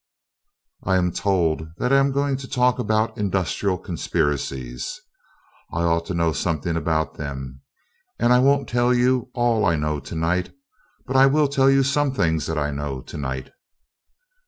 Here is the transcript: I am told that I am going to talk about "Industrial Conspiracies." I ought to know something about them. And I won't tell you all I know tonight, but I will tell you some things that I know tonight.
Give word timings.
I 0.83 0.95
am 0.97 1.11
told 1.11 1.61
that 1.77 1.93
I 1.93 1.97
am 1.97 2.11
going 2.11 2.35
to 2.37 2.47
talk 2.47 2.79
about 2.79 3.19
"Industrial 3.19 3.77
Conspiracies." 3.77 4.99
I 5.71 5.83
ought 5.83 6.07
to 6.07 6.15
know 6.15 6.31
something 6.33 6.75
about 6.75 7.17
them. 7.17 7.61
And 8.17 8.33
I 8.33 8.39
won't 8.39 8.67
tell 8.67 8.95
you 8.95 9.29
all 9.35 9.63
I 9.63 9.75
know 9.75 9.99
tonight, 9.99 10.55
but 11.05 11.15
I 11.15 11.27
will 11.27 11.47
tell 11.47 11.69
you 11.69 11.83
some 11.83 12.13
things 12.15 12.47
that 12.47 12.57
I 12.57 12.71
know 12.71 13.01
tonight. 13.01 13.51